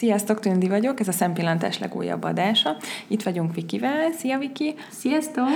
[0.00, 2.76] Sziasztok, Tündi vagyok, ez a Szempillantás legújabb adása.
[3.06, 4.10] Itt vagyunk Vikivel.
[4.18, 4.74] Szia, Viki!
[4.90, 5.48] Sziasztok!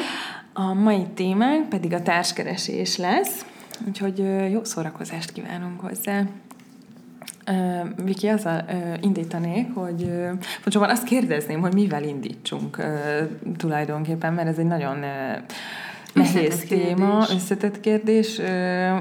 [0.52, 3.44] A mai témánk pedig a társkeresés lesz,
[3.86, 4.18] úgyhogy
[4.50, 6.22] jó szórakozást kívánunk hozzá.
[7.46, 12.86] Uh, Viki, azzal uh, indítanék, hogy uh, pontosabban azt kérdezném, hogy mivel indítsunk uh,
[13.56, 15.42] tulajdonképpen, mert ez egy nagyon uh,
[16.14, 18.40] nehéz téma, összetett kérdés.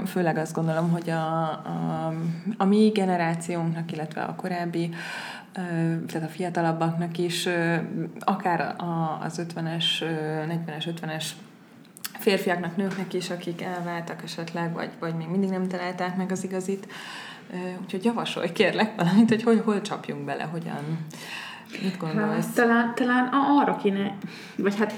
[0.06, 2.14] Főleg azt gondolom, hogy a, a,
[2.58, 4.90] a mi generációnknak, illetve a korábbi,
[6.08, 7.48] tehát a fiatalabbaknak is,
[8.20, 8.76] akár
[9.24, 9.86] az 50-es,
[10.48, 11.26] 40-es, 50-es
[12.20, 16.88] férfiaknak, nőknek is, akik elváltak esetleg, vagy, vagy még mindig nem találták meg az igazit.
[17.82, 20.98] Úgyhogy javasolj kérlek valamit, hogy hol, hol csapjunk bele, hogyan,
[21.82, 22.46] mit gondolsz?
[22.46, 24.18] Hát, talán, talán arra kéne,
[24.58, 24.94] vagy hát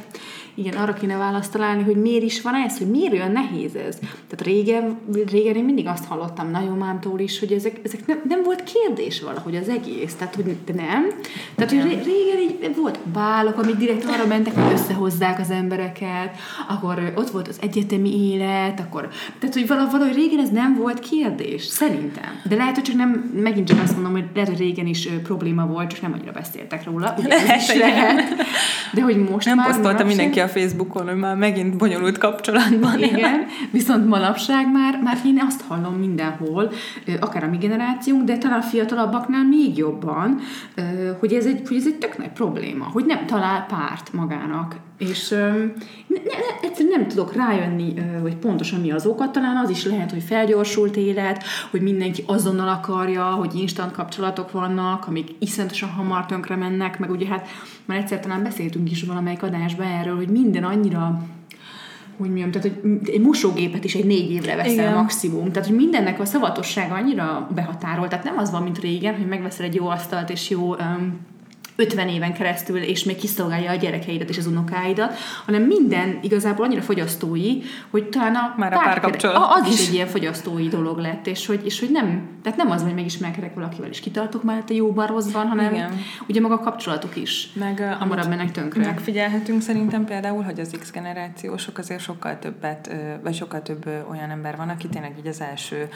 [0.55, 3.98] igen, arra kéne választ találni, hogy miért is van ez, hogy miért olyan nehéz ez.
[4.00, 4.98] Tehát régen,
[5.32, 9.55] régen én mindig azt hallottam nagyomámtól is, hogy ezek, ezek nem, nem volt kérdés valahogy
[9.55, 10.13] az egész.
[10.13, 11.08] Tehát, hogy nem.
[11.55, 17.13] Tehát, hogy régen így volt bálok, amik direkt arra mentek, hogy összehozzák az embereket, akkor
[17.16, 22.41] ott volt az egyetemi élet, akkor, tehát, hogy valahogy régen ez nem volt kérdés, szerintem.
[22.49, 25.66] De lehet, hogy csak nem, megint csak azt mondom, hogy lehet, hogy régen is probléma
[25.66, 27.16] volt, csak nem annyira beszéltek róla.
[27.18, 28.24] Ugye, lehet, is lehet.
[28.94, 29.68] De hogy most nem már...
[29.68, 32.99] posztolta mindenki a Facebookon, hogy már megint bonyolult kapcsolatban.
[33.04, 36.71] Igen, viszont manapság már, már én azt hallom mindenhol,
[37.20, 40.40] akár a mi generációnk, de talán a fiatalabbaknál még jobban,
[41.20, 44.76] hogy ez egy, hogy ez egy tök nagy probléma, hogy nem talál párt magának.
[44.98, 49.85] És ne, ne, egyszerűen nem tudok rájönni, hogy pontosan mi az oka, talán az is
[49.85, 56.26] lehet, hogy felgyorsult élet, hogy mindenki azonnal akarja, hogy instant kapcsolatok vannak, amik iszonyatosan hamar
[56.26, 57.48] tönkre mennek, meg ugye hát
[57.85, 61.21] már egyszer talán beszéltünk is valamelyik adásban erről, hogy minden annyira
[62.18, 64.94] hogy mondjam, tehát hogy egy mosógépet is egy négy évre veszel Igen.
[64.94, 65.51] maximum.
[65.51, 68.09] Tehát, hogy mindennek a szavatossága annyira behatárolt.
[68.09, 71.19] Tehát nem az van, mint régen, hogy megveszel egy jó asztalt és jó um,
[71.75, 75.13] 50 éven keresztül, és még kiszolgálja a gyerekeidet és az unokáidat,
[75.45, 80.07] hanem minden igazából annyira fogyasztói, hogy talán a, Már a párkapcsolat az is egy ilyen
[80.07, 84.00] fogyasztói dolog lett, és hogy, és hogy nem, tehát nem az, hogy megismerkedek valakivel, és
[84.00, 86.00] kitartok már a jóban, rosszban, hanem Igen.
[86.27, 88.85] ugye maga a kapcsolatok is meg, hamarabb mennek tönkre.
[88.85, 94.55] Megfigyelhetünk szerintem például, hogy az X generációsok azért sokkal többet, vagy sokkal több olyan ember
[94.57, 95.89] van, aki tényleg így az első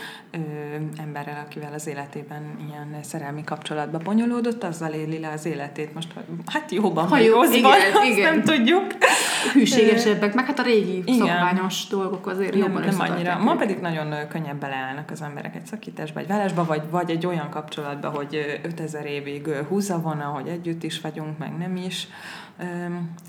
[0.98, 6.14] emberrel, akivel az életében ilyen szerelmi kapcsolatba bonyolódott, azzal éli le az élet életét most,
[6.46, 8.34] hát jóban ha jó, rosszban, igen, igen.
[8.34, 8.86] nem tudjuk.
[9.54, 11.16] Hűségesebbek, meg hát a régi igen.
[11.16, 13.38] szokványos dolgok azért nem, jobban nem annyira.
[13.38, 17.50] Ma pedig nagyon könnyebb beleállnak az emberek egy szakításba, egy vállásba, vagy, vagy egy olyan
[17.50, 22.08] kapcsolatba, hogy 5000 évig húza van, hogy együtt is vagyunk, meg nem is.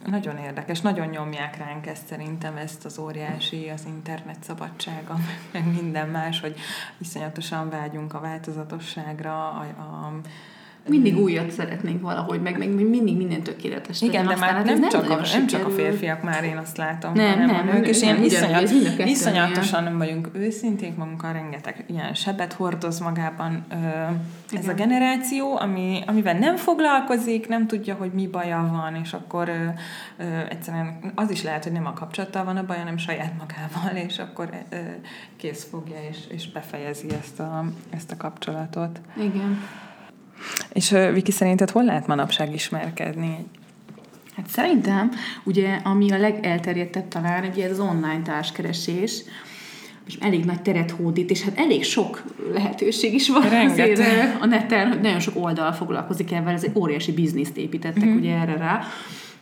[0.06, 5.16] Nagyon érdekes, nagyon nyomják ránk ezt szerintem, ezt az óriási, az internet szabadsága,
[5.52, 6.54] meg minden más, hogy
[6.98, 10.12] iszonyatosan vágyunk a változatosságra, a, a
[10.88, 14.02] mindig újat szeretnénk valahogy, meg, meg mindig minden tökéletes.
[14.02, 17.12] Igen, de már nem, nem, csak a, nem csak a férfiak már, én azt látom,
[17.12, 22.14] nem, hanem nem, a nők, és ilyen iszonyat, iszonyatosan nem vagyunk őszinték magunkkal, rengeteg ilyen
[22.14, 23.74] sebet hordoz magában ö,
[24.56, 24.74] ez Igen.
[24.74, 29.64] a generáció, ami, amivel nem foglalkozik, nem tudja, hogy mi baja van, és akkor ö,
[30.16, 34.02] ö, egyszerűen az is lehet, hogy nem a kapcsolattal van a baja, hanem saját magával,
[34.06, 34.76] és akkor ö,
[35.36, 39.00] kész fogja, és, és befejezi ezt a, ezt a kapcsolatot.
[39.16, 39.58] Igen.
[40.72, 43.36] És Viki, szerinted hol lehet manapság ismerkedni?
[44.36, 45.10] Hát szerintem,
[45.44, 49.22] ugye, ami a legelterjedtebb talán, ugye ez az online társkeresés,
[50.06, 53.90] és elég nagy teret hódít, és hát elég sok lehetőség is van Rengeteg.
[53.90, 58.16] azért a neten, hogy nagyon sok oldal foglalkozik ebben, ez egy óriási bizniszt építettek mm-hmm.
[58.16, 58.82] ugye erre rá.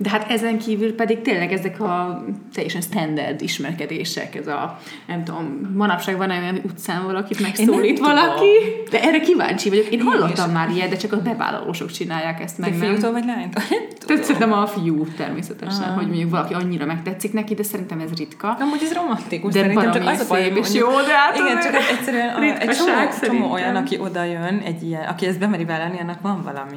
[0.01, 5.73] De hát ezen kívül pedig tényleg ezek a teljesen standard ismerkedések, ez a, nem tudom,
[5.77, 8.53] manapság van olyan utcán valakit megszólít valaki,
[8.91, 9.89] de erre kíváncsi vagyok.
[9.89, 12.79] Én, hallottam már ilyet, de csak a bevállalósok csinálják ezt meg.
[12.79, 13.63] De fiútól vagy lánytól?
[14.07, 15.95] Szerintem a fiú természetesen, ah.
[15.95, 18.57] hogy mondjuk valaki annyira megtetszik neki, de szerintem ez ritka.
[18.71, 21.75] hogy ez romantikus, de szerintem csak az a baj, és jó, de hát igen, csak
[21.75, 22.93] egyszerűen a, egy csomó,
[23.23, 26.77] csomó olyan, aki oda jön, egy ilyen, aki ezt bemeri vállalni, annak van valami,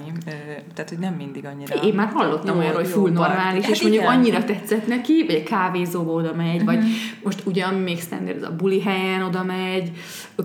[0.73, 1.75] tehát hogy nem mindig annyira.
[1.75, 4.15] Én már hallottam olyan, hogy normális, hát és mondjuk igen.
[4.15, 6.65] annyira tetszett neki, vagy egy kávézóba oda megy, uh-huh.
[6.65, 6.87] vagy mhm.
[7.23, 9.91] most ugyan még standard ez a buli helyen oda megy,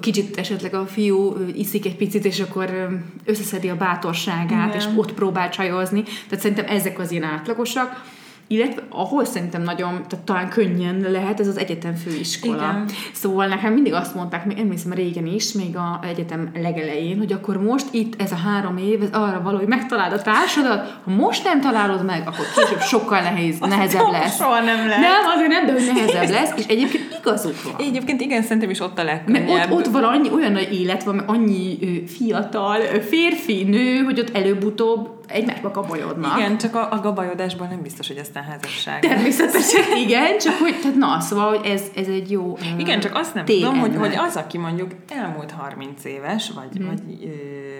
[0.01, 2.89] kicsit esetleg a fiú iszik egy picit, és akkor
[3.25, 4.71] összeszedi a bátorságát, igen.
[4.73, 6.03] és ott próbál csajozni.
[6.03, 8.05] Tehát szerintem ezek az ilyen átlagosak
[8.49, 12.57] illetve ahol szerintem nagyon, tehát talán könnyen lehet, ez az egyetem főiskola.
[12.57, 12.85] Igen.
[13.13, 17.63] Szóval nekem mindig azt mondták, még emlékszem régen is, még a egyetem legelején, hogy akkor
[17.63, 21.45] most itt ez a három év, ez arra való, hogy megtaláld a társadat, ha most
[21.45, 24.37] nem találod meg, akkor később sokkal nehéz, nehezebb lesz.
[24.37, 25.01] Soha nem lesz.
[25.01, 27.75] Nem, azért nem, de hogy nehezebb lesz, és egyébként igazuk van.
[27.79, 29.71] Egyébként igen, szerintem is ott a Mert legkönnyebb.
[29.71, 34.03] ott, ott van annyi, olyan nagy élet van, meg annyi ö, fiatal, ö, férfi, nő,
[34.03, 36.39] hogy ott előbb-utóbb egymásba kabajodnak.
[36.39, 39.01] Igen, csak a, a gabajodásban nem biztos, hogy aztán házasság.
[39.01, 43.35] Természetesen igen, csak hogy, tehát na, szóval, hogy ez, ez egy jó Igen, csak azt
[43.35, 46.85] nem tudom, hogy, hogy az, aki mondjuk elmúlt 30 éves, vagy...
[46.87, 47.29] vagy ö,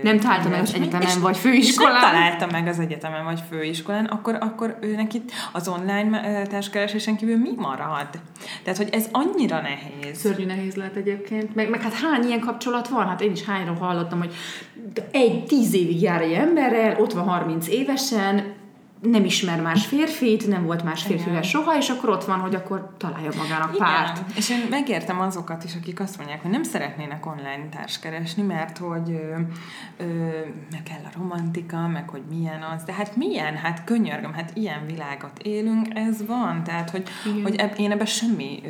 [0.03, 1.93] Nem találta meg az egyetemen vagy főiskolán.
[1.93, 5.23] Nem találta meg az egyetemen vagy főiskolán, akkor, akkor ő neki
[5.53, 8.09] az online társkeresésen kívül mi marad?
[8.63, 10.19] Tehát, hogy ez annyira nehéz.
[10.19, 11.55] Szörnyű nehéz lehet egyébként.
[11.55, 13.07] Meg, meg hát hány ilyen kapcsolat van?
[13.07, 14.35] Hát én is hányról hallottam, hogy
[15.11, 18.55] egy tíz évig jár egy emberrel, ott van 30 évesen,
[19.01, 22.91] nem ismer más férfit, nem volt más férfivel soha, és akkor ott van, hogy akkor
[22.97, 24.19] találja magának párt.
[24.19, 28.79] Igen, és én megértem azokat is, akik azt mondják, hogy nem szeretnének online társkeresni, mert
[28.79, 29.39] hogy ö,
[29.97, 30.05] ö,
[30.71, 34.87] meg kell a romantika, meg hogy milyen az, de hát milyen, hát könyörgöm, hát ilyen
[34.87, 37.43] világot élünk, ez van, tehát hogy, Igen.
[37.43, 38.69] hogy eb, én ebben semmi ö,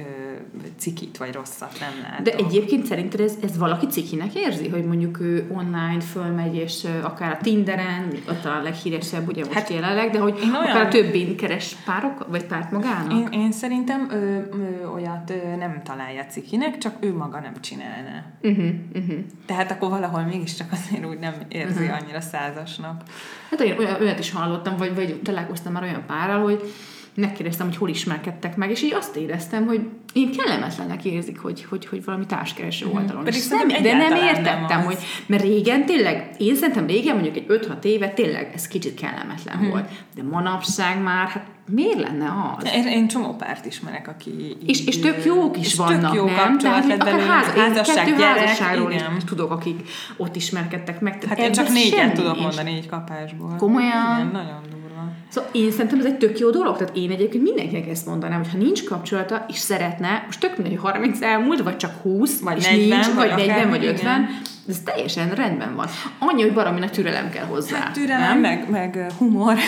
[0.78, 2.24] cikit vagy rosszat nem látom.
[2.24, 7.32] De egyébként szerinted ez, ez valaki cikinek érzi, hogy mondjuk ő online fölmegy, és akár
[7.32, 10.88] a Tinderen, ott a leghíresebb ugye most Hát jelenleg, de hogy én akár olyan- a
[10.88, 13.12] többin keres párok, vagy párt magának?
[13.12, 18.24] Én, én szerintem ö, ö, olyat ö, nem találja cikinek, csak ő maga nem csinálna.
[18.42, 19.18] Uh-huh, uh-huh.
[19.46, 22.02] Tehát akkor valahol mégiscsak azért úgy nem érzi uh-huh.
[22.02, 23.02] annyira százasnak.
[23.50, 26.72] Hát én olyat is hallottam, vagy, vagy találkoztam már olyan párral, hogy
[27.16, 29.80] megkérdeztem, hogy hol ismerkedtek meg, és így azt éreztem, hogy
[30.12, 33.24] én kellemetlennek érzik, hogy, hogy, hogy valami társkereső oldalon.
[33.24, 34.84] Pedig És nem, de nem nem értettem, az.
[34.84, 34.96] hogy
[35.26, 39.68] mert régen tényleg, én szerintem régen mondjuk egy 5-6 éve tényleg ez kicsit kellemetlen Mhm.
[39.68, 39.88] volt.
[40.14, 42.70] De manapság már, hát miért lenne az?
[42.74, 46.14] Én, én csomó párt ismerek, aki így, És, és tök jók is és vannak, tök
[46.14, 46.34] jó nem?
[46.36, 51.24] kapcsolat hogy akár ház, házasság, kettő gyerek, házasságról is tudok, akik ott ismerkedtek meg.
[51.28, 53.54] Hát én csak négyen tudok mondani így kapásból.
[53.58, 54.16] Komolyan?
[54.18, 54.85] Igen, nagyon durva.
[55.28, 58.50] Szóval én szerintem ez egy tök jó dolog, tehát én egyébként mindenkinek ezt mondanám, hogy
[58.50, 62.56] ha nincs kapcsolata, és szeretne, most tök mindegy, hogy 30 elmúlt, vagy csak 20, Vagy
[62.58, 63.94] és 40, nincs, vagy vagy 40, akár, vagy igen.
[63.94, 64.28] 50,
[64.68, 65.86] ez teljesen rendben van.
[66.18, 67.78] Annyi, hogy baraminak türelem kell hozzá.
[67.78, 68.38] Hát türelem, nem?
[68.38, 69.54] meg, meg humor.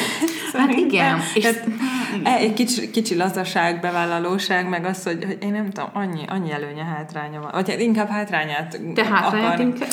[0.53, 1.51] Hát igen, és- És
[2.39, 6.85] egy kicsi, kicsi lazaság, bevállalóság, meg az, hogy, hogy én nem tudom, annyi, annyi előnye,
[6.85, 7.51] hátránya van.
[7.53, 9.89] Vagy hát inkább hátrányát Te hátrányát akar- inkább...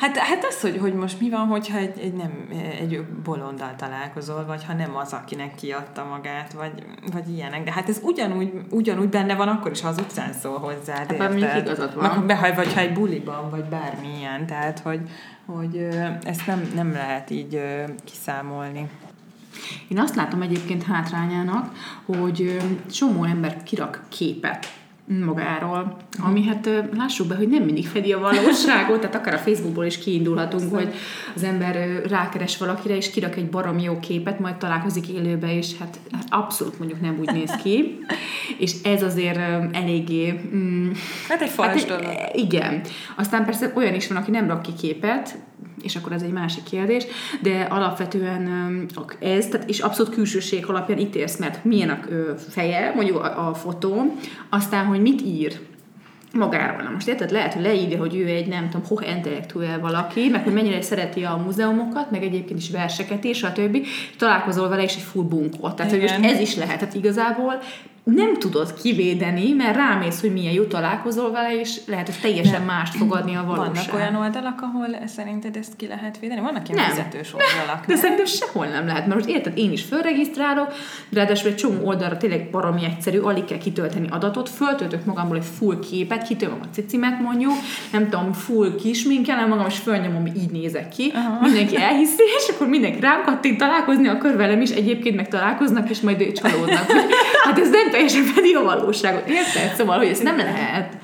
[0.00, 2.48] Hát, hát az, hogy, hogy most mi van, hogyha egy, egy, nem,
[2.80, 6.72] egy bolonddal találkozol, vagy ha nem az, akinek kiadta magát, vagy,
[7.12, 7.64] vagy ilyenek.
[7.64, 11.16] De hát ez ugyanúgy, ugyanúgy benne van, akkor is, ha az utcán szól hozzád.
[11.16, 11.66] Hát, érted?
[11.66, 12.10] igazad van.
[12.10, 14.46] Meg, be- vagy ha egy buliban, vagy bármilyen.
[14.46, 15.00] Tehát, hogy,
[15.46, 15.88] hogy
[16.22, 17.60] ezt nem, nem lehet így
[18.04, 18.90] kiszámolni.
[19.88, 21.72] Én azt látom egyébként hátrányának,
[22.06, 22.56] hogy
[22.90, 24.79] csomó ember kirak képet
[25.24, 29.84] magáról, ami hát lássuk be, hogy nem mindig fedi a valóságot, tehát akár a Facebookból
[29.84, 30.92] is kiindulhatunk, hogy
[31.34, 35.98] az ember rákeres valakire, és kirak egy barom jó képet, majd találkozik élőbe, és hát,
[36.12, 37.98] hát abszolút mondjuk nem úgy néz ki,
[38.58, 39.38] és ez azért
[39.72, 40.90] eléggé mm,
[41.28, 42.14] Hát egy fals egy- dolog.
[42.32, 42.80] Igen.
[43.16, 45.38] Aztán persze olyan is van, aki nem rak ki képet,
[45.82, 47.04] és akkor ez egy másik kérdés,
[47.42, 48.86] de alapvetően
[49.20, 51.98] ez, tehát és abszolút külsőség alapján ítélsz, mert milyen a
[52.36, 54.16] feje, mondjuk a, a fotó,
[54.48, 55.60] aztán, hogy mit ír
[56.32, 56.82] magáról.
[56.82, 60.44] Na most érted, lehet, hogy leírja, hogy ő egy nem tudom, hoch intellektuel valaki, meg
[60.44, 63.82] hogy mennyire szereti a múzeumokat, meg egyébként is verseket és a többi,
[64.18, 65.70] találkozol vele, és egy full bunkó.
[65.70, 66.20] Tehát, hogy Igen.
[66.20, 67.60] most ez is lehet, tehát igazából
[68.04, 72.96] nem tudod kivédeni, mert rámész, hogy milyen jó találkozol vele, és lehet, hogy teljesen mást
[72.96, 73.74] fogadni a valóság.
[73.74, 76.40] Vannak olyan oldalak, ahol szerinted ezt ki lehet védeni?
[76.40, 76.90] Vannak ilyen Nem.
[76.90, 77.86] fizetős oldalak.
[77.86, 80.72] De szerintem sehol nem lehet, mert most érted, én is fölregisztrálok,
[81.08, 85.46] de ráadásul egy csomó oldalra tényleg baromi egyszerű, alig kell kitölteni adatot, föltöltök magamból egy
[85.58, 87.52] full képet, kitöltöm a cicimet mondjuk,
[87.92, 91.12] nem tudom, full kisminkelem magam, és fölnyomom, hogy így nézek ki.
[91.14, 91.40] Aha.
[91.40, 96.00] Mindenki elhiszi, és akkor mindenki rám kattint találkozni, akkor velem is egyébként meg találkoznak, és
[96.00, 96.92] majd csalódnak.
[97.44, 99.28] Hát ez nem teljesen fedi a valóságot.
[99.28, 99.74] Érted?
[99.76, 100.96] Szóval, hogy ez nem lehet.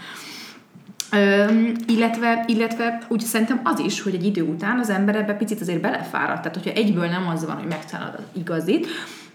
[1.12, 5.60] Öm, illetve, illetve úgy szerintem az is, hogy egy idő után az ember ebbe picit
[5.60, 6.36] azért belefárad.
[6.36, 8.86] Tehát, hogyha egyből nem az van, hogy megtalálod az igazit,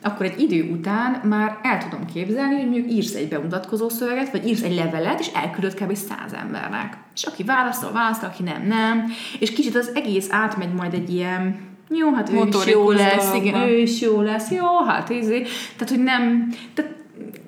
[0.04, 4.48] akkor egy idő után már el tudom képzelni, hogy mondjuk írsz egy bemutatkozó szöveget, vagy
[4.48, 5.96] írsz egy levelet, és elküldöd kb.
[5.96, 6.98] száz embernek.
[7.16, 9.06] És aki válaszol, válaszol, aki nem, nem.
[9.40, 13.62] És kicsit az egész átmegy majd egy ilyen jó, hát ő is jó lesz, igen,
[13.62, 15.42] ő is jó lesz, jó, hát izé.
[15.78, 16.92] Tehát, hogy nem, tehát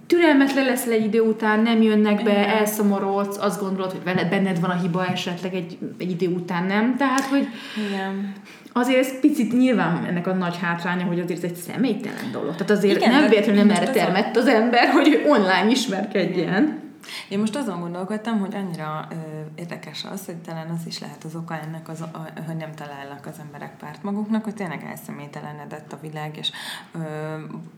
[0.08, 4.70] türelmetlen leszel egy idő után, nem jönnek be, elszomorodsz, azt gondolod, hogy veled benned van
[4.70, 6.96] a hiba esetleg egy, egy idő után nem.
[6.98, 7.48] Tehát, hogy
[7.88, 8.34] Igen.
[8.74, 12.56] azért ez picit nyilván ennek a nagy hátránya, hogy azért ez egy személytelen dolog.
[12.56, 16.83] Tehát azért Igen, nem véletlenül nem erre termett az ember, hogy online ismerkedjen.
[17.30, 19.16] Én most azon gondolkodtam, hogy annyira ö,
[19.56, 23.26] érdekes az, hogy talán az is lehet az oka ennek, az, a, hogy nem találnak
[23.26, 26.52] az emberek párt maguknak, hogy tényleg elszemélytelenedett a világ, és
[26.94, 27.00] ö,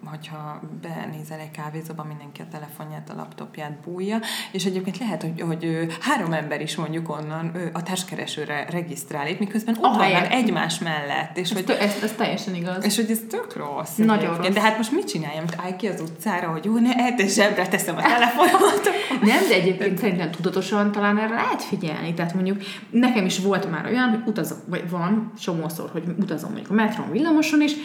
[0.05, 4.19] hogyha benézel egy kávézóba, mindenki a telefonját, a laptopját bújja,
[4.51, 9.39] és egyébként lehet, hogy, hogy három ember is mondjuk onnan ö, a társkeresőre regisztrál, itt
[9.39, 12.85] miközben ott vannak egymás mellett, és Ez, hogy ez, ez teljesen igaz.
[12.85, 13.95] és hogy ez tök rossz.
[13.95, 14.47] Nagyon rossz.
[14.47, 15.45] De hát most mit csináljam?
[15.57, 18.89] Állj ki az utcára, hogy jó, ne, zsebre teszem a telefonomat.
[19.21, 22.13] Nem, de egyébként szerintem tudatosan talán erre lehet figyelni.
[22.13, 26.71] Tehát mondjuk nekem is volt már olyan, hogy utazok, vagy van csomószor, hogy utazom mondjuk
[26.71, 27.75] a metron, villamoson, és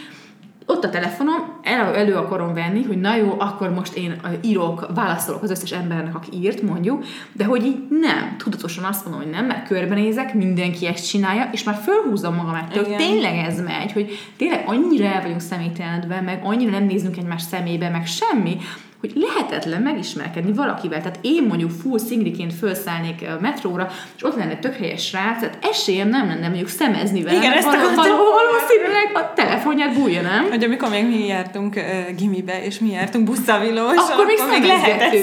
[0.65, 5.43] ott a telefonom, el, elő akarom venni, hogy na jó, akkor most én írok, válaszolok
[5.43, 9.45] az összes embernek, aki írt, mondjuk, de hogy így nem, tudatosan azt mondom, hogy nem,
[9.45, 12.97] mert körbenézek, mindenki ezt csinálja, és már fölhúzom magam ettől, Igen.
[12.97, 17.89] tényleg ez megy, hogy tényleg annyira el vagyunk személytelenedve, meg annyira nem nézünk egymás szemébe,
[17.89, 18.57] meg semmi,
[19.01, 21.01] hogy lehetetlen megismerkedni valakivel.
[21.01, 25.57] Tehát én mondjuk full szingriként felszállnék a metróra, és ott lenne tök helyes srác, tehát
[25.61, 27.37] esélyem nem lenne mondjuk szemezni vele.
[27.37, 30.49] Igen, ezt val- val- valószínűleg a telefonját bújja, nem?
[30.49, 35.13] Hogy amikor még mi jártunk uh, gimibe, és mi jártunk buszavillós, akkor még még lehetett.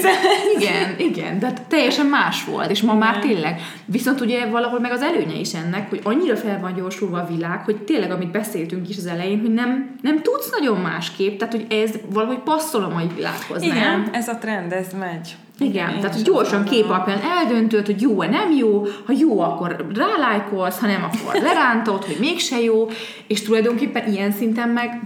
[0.57, 3.27] Igen, igen, de teljesen más volt, és ma már Igen.
[3.29, 3.61] tényleg.
[3.85, 7.61] Viszont ugye valahol meg az előnye is ennek, hogy annyira fel van gyorsulva a világ,
[7.65, 11.65] hogy tényleg, amit beszéltünk is az elején, hogy nem, nem tudsz nagyon másképp, tehát hogy
[11.69, 14.01] ez valahogy passzol a mai világhoz, nem?
[14.01, 15.35] Igen, ez a trend, ez megy.
[15.59, 19.85] Igen, én tehát hogy gyorsan kép alapján eldöntöd, hogy jó-e, nem jó, ha jó, akkor
[19.95, 22.87] rálájkolsz, ha nem, akkor lerántod, hogy mégse jó,
[23.27, 24.99] és tulajdonképpen ilyen szinten meg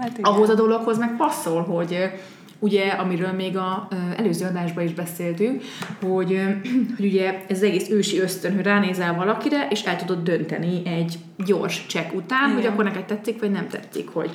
[0.00, 0.32] Hát igen.
[0.32, 2.10] ahhoz a dologhoz meg passzol, hogy
[2.58, 5.62] ugye, amiről még a előző adásban is beszéltünk,
[6.02, 6.40] hogy,
[6.96, 11.18] hogy ugye ez az egész ősi ösztön, hogy ránézel valakire, és el tudod dönteni egy
[11.44, 12.54] gyors csekk után, Igen.
[12.54, 14.30] hogy akkor neked tetszik, vagy nem tetszik, hogy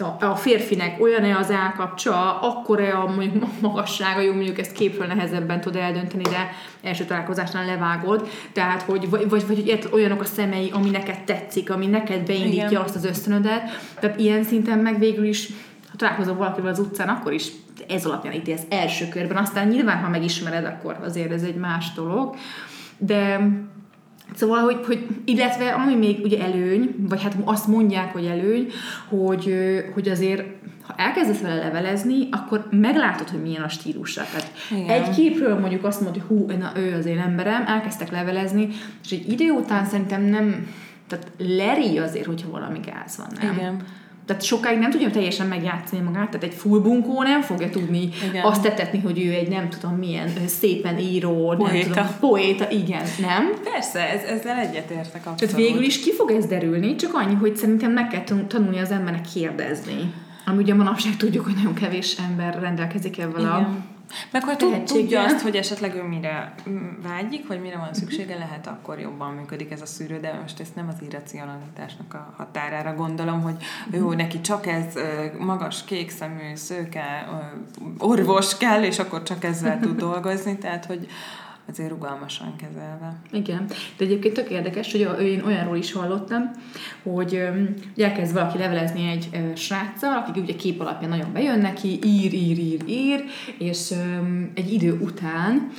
[0.00, 5.60] a, a férfinek olyan-e az állkapcsa, akkor-e a mondjuk magassága, jó, mondjuk ezt képről nehezebben
[5.60, 6.50] tud eldönteni, de
[6.82, 11.70] első találkozásnál levágod, tehát hogy vagy, vagy, vagy hogy olyanok a szemei, ami neked tetszik,
[11.70, 12.82] ami neked beindítja Igen.
[12.82, 13.62] azt az ösztönödet,
[14.00, 15.48] tehát ilyen szinten meg végül is
[16.00, 17.48] találkozol valakivel az utcán, akkor is
[17.88, 19.36] ez alapján ítélsz első körben.
[19.36, 22.36] Aztán nyilván, ha megismered, akkor azért ez egy más dolog.
[22.98, 23.48] De
[24.34, 28.66] Szóval, hogy, hogy, illetve ami még ugye előny, vagy hát azt mondják, hogy előny,
[29.08, 29.54] hogy,
[29.94, 30.42] hogy azért
[30.82, 34.22] ha elkezdesz vele levelezni, akkor meglátod, hogy milyen a stílusa.
[34.22, 34.88] Tehát Igen.
[34.88, 38.68] egy képről mondjuk azt mondod, hogy hú, na, ő az én emberem, elkezdtek levelezni,
[39.04, 40.66] és egy idő után szerintem nem,
[41.06, 43.54] tehát leri azért, hogyha valami gáz van, nem?
[43.54, 43.82] Igen.
[44.30, 48.44] Tehát sokáig nem tudja teljesen megjátszani magát, tehát egy full bunkó nem fogja tudni Igen.
[48.44, 51.88] azt tetetni, hogy ő egy nem tudom milyen szépen író, nem Poéta.
[51.88, 53.52] tudom, poéta, igen, nem?
[53.72, 55.38] Persze, ez, ezzel egyetértek abszolút.
[55.38, 58.78] Tehát végül is ki fog ez derülni, csak annyi, hogy szerintem meg kell tan- tanulni
[58.78, 60.12] az embernek kérdezni.
[60.46, 63.68] Ami ugye manapság tudjuk, hogy nagyon kevés ember rendelkezik ebben a...
[64.30, 64.84] Meg tud, tehetséggel.
[64.84, 66.54] tudja azt, hogy esetleg ő mire
[67.02, 70.74] vágyik, vagy mire van szüksége, lehet akkor jobban működik ez a szűrő, de most ezt
[70.74, 73.56] nem az irracionalitásnak a határára gondolom, hogy
[73.90, 74.84] jó, neki csak ez
[75.38, 77.28] magas, kék szemű, szőke,
[77.98, 81.06] orvos kell, és akkor csak ezzel tud dolgozni, tehát hogy
[81.70, 83.16] azért rugalmasan kezelve.
[83.32, 83.64] Igen,
[83.96, 86.50] de egyébként tök érdekes, hogy én olyanról is hallottam,
[87.02, 87.42] hogy
[87.94, 92.58] ugye elkezd valaki levelezni egy sráccal, akik ugye kép alapján nagyon bejön neki, ír, ír,
[92.58, 93.24] ír, ír,
[93.58, 93.90] és
[94.54, 95.70] egy idő után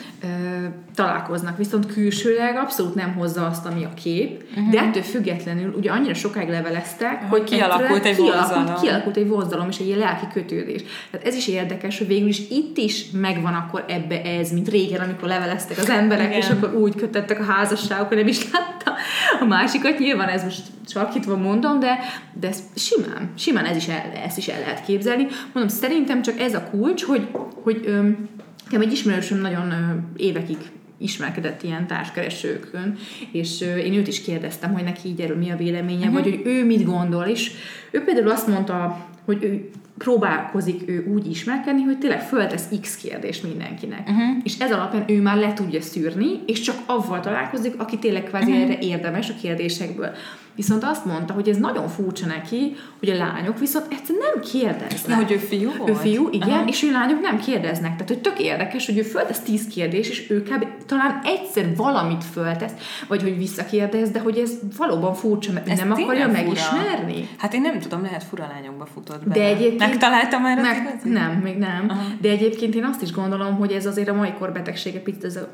[0.95, 4.69] találkoznak, viszont külsőleg abszolút nem hozza azt, ami a kép, uh-huh.
[4.69, 8.47] de ettől függetlenül ugye annyira sokáig leveleztek, hogy kialakult egy vonzalom.
[8.47, 10.81] kialakult, kialakult egy vonzalom és egy ilyen lelki kötődés.
[11.11, 15.01] Tehát ez is érdekes, hogy végül is itt is megvan akkor ebbe ez, mint régen,
[15.01, 16.37] amikor leveleztek az emberek, Igen.
[16.37, 18.93] és akkor úgy kötöttek a házasságokra, nem is látta
[19.39, 19.99] a másikat.
[19.99, 21.99] Nyilván ez most sarkítva mondom, de,
[22.33, 25.27] de ez simán, simán ez is el, ezt is el lehet képzelni.
[25.53, 27.27] Mondom, szerintem csak ez a kulcs, hogy,
[27.63, 28.29] hogy öm,
[28.71, 29.75] egy ismerősöm nagyon ö,
[30.15, 30.57] évekig
[30.97, 32.97] ismerkedett ilyen társkeresőkön,
[33.31, 36.13] és én őt is kérdeztem, hogy neki így erről mi a véleménye, uh-huh.
[36.13, 37.51] vagy hogy ő mit gondol, és
[37.91, 43.43] ő például azt mondta, hogy ő próbálkozik ő úgy ismerkedni, hogy tényleg föltesz X kérdést
[43.43, 44.09] mindenkinek.
[44.09, 44.37] Uh-huh.
[44.43, 48.51] És ez alapján ő már le tudja szűrni, és csak avval találkozik, aki tényleg kvázi
[48.51, 48.63] uh-huh.
[48.63, 50.11] erre érdemes a kérdésekből.
[50.55, 55.07] Viszont azt mondta, hogy ez nagyon furcsa neki, hogy a lányok viszont egyszerűen nem kérdeznek.
[55.07, 55.89] Na, hogy ő fiú volt?
[55.89, 56.67] Ő fiú, igen, Aha.
[56.67, 57.91] és ő lányok nem kérdeznek.
[57.91, 60.65] Tehát, hogy tök érdekes, hogy ő föltesz tíz kérdés, és ő kb.
[60.85, 62.71] talán egyszer valamit föltesz,
[63.07, 66.31] vagy hogy visszakérdez, de hogy ez valóban furcsa, mert ez nem akarja fura.
[66.31, 67.29] megismerni.
[67.37, 69.33] Hát én nem tudom, lehet fura lányokba futott be.
[69.33, 69.79] De egyébként...
[69.79, 71.85] Megtaláltam már meg, Nem, még nem.
[71.89, 72.01] Aha.
[72.21, 75.47] De egyébként én azt is gondolom, hogy ez azért a mai korbetegsége, picit ez, a,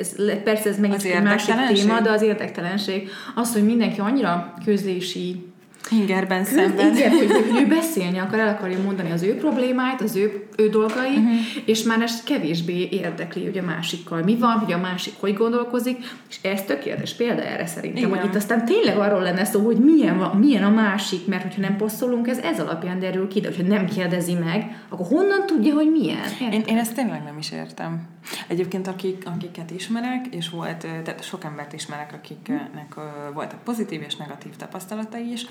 [0.00, 3.08] ez persze ez megint egy másik téma, de az érdektelenség.
[3.34, 4.29] Az, hogy mindenki annyira
[4.64, 5.50] közlési
[5.90, 6.96] Ingerben szenved.
[6.96, 10.68] Igen, hogy, hogy ő beszélni akar, el akarja mondani az ő problémáit, az ő, ő
[10.68, 11.34] dolgai, uh-huh.
[11.64, 15.98] és már ez kevésbé érdekli, hogy a másikkal mi van, hogy a másik hogy gondolkozik,
[16.28, 18.18] és ez tökéletes példa erre szerintem, Igen.
[18.18, 21.76] hogy itt aztán tényleg arról lenne szó, hogy milyen, milyen a másik, mert hogyha nem
[21.76, 25.90] posztolunk, ez ez alapján derül ki, de hogyha nem kérdezi meg, akkor honnan tudja, hogy
[25.90, 26.28] milyen?
[26.52, 28.08] Én, én ezt tényleg nem is értem.
[28.48, 32.94] Egyébként akik, akiket ismerek, és volt, tehát sok embert ismerek, akiknek
[33.34, 35.46] voltak pozitív és negatív tapasztalatai is,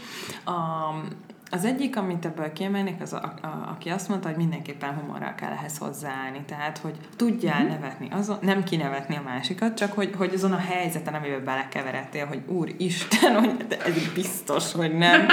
[0.46, 0.52] a,
[1.52, 5.52] az egyik, amit ebből kiemelnék, az a, a, aki azt mondta, hogy mindenképpen humorral kell
[5.52, 6.42] ehhez hozzáállni.
[6.48, 7.70] Tehát, hogy tudjál mm-hmm.
[7.70, 12.42] nevetni, azon, nem kinevetni a másikat, csak hogy, hogy azon a helyzeten, amiben belekeveredtél, hogy
[12.48, 15.28] úr Isten, hogy de ez biztos, hogy nem,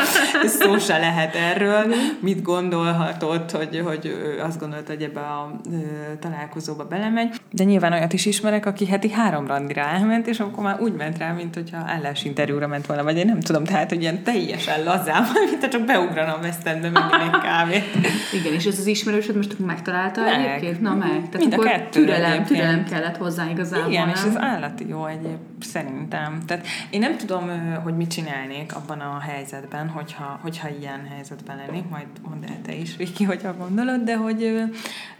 [0.60, 1.86] szó se lehet erről.
[1.86, 1.98] Mm-hmm.
[2.20, 5.76] Mit gondolhatott, hogy, hogy azt gondolta, hogy ebbe a ö,
[6.20, 7.40] találkozóba belemegy.
[7.50, 11.18] De nyilván olyat is ismerek, aki heti három randira elment, és akkor már úgy ment
[11.18, 15.24] rá, mint hogyha állásinterjúra ment volna, vagy én nem tudom, tehát, hogy ilyen teljesen lazán,
[15.50, 16.86] mint csak be ugrana a West Endbe
[17.22, 17.84] egy kávét.
[18.32, 20.46] Igen, és ez az ismerősöd most megtalálta meg.
[20.46, 20.80] egyébként?
[20.80, 21.08] Na meg.
[21.08, 23.90] Tehát Mind a kettő türelem, türelem kellett hozzá igazából.
[23.90, 24.14] Igen, nem?
[24.14, 26.42] és ez állati jó egyéb, szerintem.
[26.46, 27.50] Tehát én nem tudom,
[27.82, 32.74] hogy mit csinálnék abban a helyzetben, hogyha, hogyha ilyen helyzetben lennék, majd mondd el te
[32.74, 34.42] is, Viki, hogyha gondolod, de hogy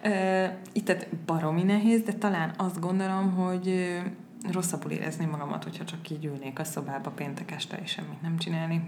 [0.02, 3.98] ö, itt tehát baromi nehéz, de talán azt gondolom, hogy
[4.52, 8.84] rosszabbul érezni magamat, hogyha csak így ülnék a szobába péntek este és semmit nem csinálni.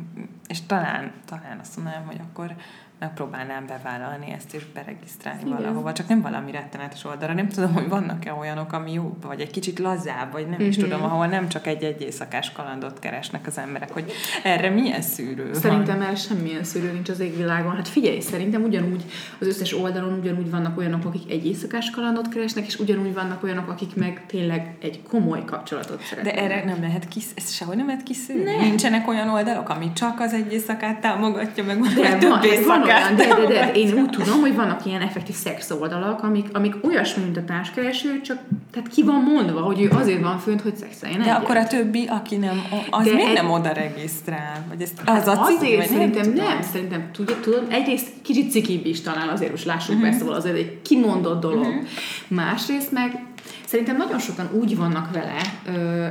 [0.46, 2.56] És talán, talán azt mondanám, hogy akkor
[2.98, 5.56] megpróbálnám bevállalni ezt és beregisztrálni Igen.
[5.56, 7.34] valahova, csak nem valami rettenetes oldalra.
[7.34, 10.66] Nem tudom, hogy vannak-e olyanok, ami jobb, vagy egy kicsit lazább, vagy nem uh-huh.
[10.66, 10.84] is mhm.
[10.84, 14.12] tudom, ahol nem csak egy-egy éjszakás kalandot keresnek az emberek, hogy
[14.42, 17.76] erre milyen szűrő Szerintem erre semmilyen szűrő nincs az égvilágon.
[17.76, 19.04] Hát figyelj, szerintem ugyanúgy
[19.40, 23.68] az összes oldalon ugyanúgy vannak olyanok, akik egy éjszakás kalandot keresnek, és ugyanúgy vannak olyanok,
[23.68, 26.34] akik meg tényleg egy komoly kapcsolatot szeretnek.
[26.34, 28.42] De erre nem lehet kis, ezt sehogy nem lehet kiszűrni.
[28.42, 28.60] Nem.
[28.60, 33.26] Nincsenek olyan oldalak, ami csak az egy éjszakát támogatja, meg de több éjszakát olyan, de,
[33.26, 37.36] de, de, én úgy tudom, hogy vannak ilyen effektív szex oldalak, amik, amik olyasmi, mint
[37.36, 38.38] a társkereső, csak
[38.72, 41.36] tehát ki van mondva, hogy ő azért van fönt, hogy szexeljen De egyet.
[41.36, 44.64] akkor a többi, aki nem, az de miért egy, nem oda regisztrál?
[44.68, 48.08] Vagy ez, az hát a ciki, azért vagy szerintem nem, nem szerintem tudja, tudom, egyrészt
[48.22, 50.10] kicsit cikibb is talán azért, most lássuk uh-huh.
[50.10, 51.66] persze, azért egy kimondott dolog.
[51.66, 51.84] Uh-huh.
[52.28, 53.26] Másrészt meg
[53.64, 56.06] szerintem nagyon sokan úgy vannak vele, ö,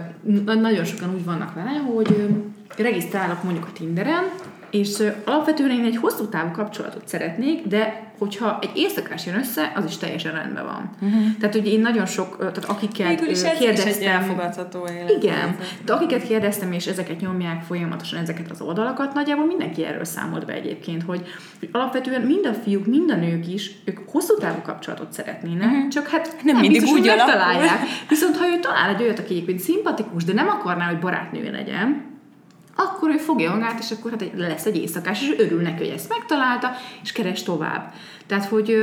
[0.53, 2.24] nagyon sokan úgy vannak vele, hogy ö,
[2.84, 4.24] regisztrálok mondjuk a Tinderen,
[4.77, 9.86] és alapvetően én egy hosszú távú kapcsolatot szeretnék, de hogyha egy éjszakás jön össze, az
[9.86, 10.89] is teljesen rendben van.
[11.01, 11.38] Uh-huh.
[11.39, 13.89] Tehát, hogy én nagyon sok, tehát akiket is kérdeztem...
[13.89, 14.04] Is egy
[15.17, 15.58] Igen.
[15.86, 20.54] De akiket kérdeztem, és ezeket nyomják folyamatosan ezeket az oldalakat, nagyjából mindenki erről számolt be
[20.54, 21.21] egyébként, hogy,
[21.60, 25.88] hogy alapvetően mind a fiúk, mind a nők is, ők hosszú távú kapcsolatot szeretnének, uh-huh.
[25.88, 27.80] csak hát nem, nem mindig biztos, úgy találják.
[28.10, 32.15] Viszont ha ő talál egy olyat, aki egyébként szimpatikus, de nem akarná, hogy barátnője legyen,
[32.77, 36.09] akkor ő fogja magát, és akkor hát lesz egy éjszakás, és örül neki, hogy ezt
[36.09, 36.71] megtalálta,
[37.03, 37.93] és keres tovább.
[38.27, 38.77] Tehát, hogy,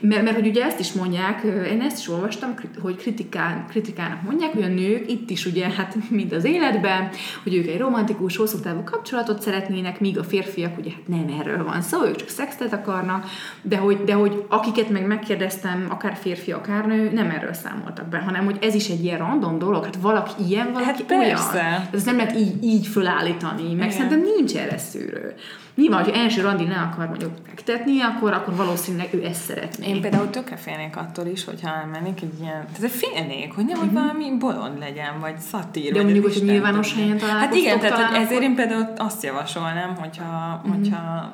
[0.00, 4.52] mert, mert hogy ugye ezt is mondják, én ezt is olvastam, hogy kritikán, kritikának mondják,
[4.52, 7.08] hogy a nők itt is ugye, hát mint az életben,
[7.42, 11.64] hogy ők egy romantikus, hosszú távú kapcsolatot szeretnének, míg a férfiak ugye hát nem erről
[11.64, 13.26] van szó, ők csak szextet akarnak,
[13.62, 18.18] de hogy, de hogy akiket meg megkérdeztem, akár férfi, akár nő, nem erről számoltak be,
[18.18, 21.54] hanem hogy ez is egy ilyen random dolog, hát valaki ilyen, valaki hát persze.
[21.54, 21.88] olyan.
[21.92, 23.90] Ez nem lehet így, így fölállítani, meg Igen.
[23.90, 25.34] szerintem nincs erre szűrő.
[25.74, 29.88] Nyilván, hogy első randi ne akar mondjuk megtetni, akkor, akkor valószínűleg ő ezt szeretné.
[29.88, 34.02] Én például tökre félnék attól is, hogyha elmennék egy ilyen, tehát félnék, hogy nehogy uh-huh.
[34.02, 35.92] valami bolond legyen, vagy szatír.
[35.92, 38.42] De vagy mondjuk, hogy nyilvános helyen találkoztok Hát igen, tehát ezért akkor...
[38.42, 40.74] én például azt javasolnám, hogyha, uh-huh.
[40.74, 41.30] hogyha